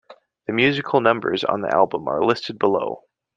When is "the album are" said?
1.61-2.25